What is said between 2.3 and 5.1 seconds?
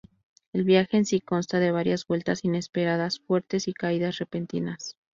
inesperadas fuertes y caídas repentinas.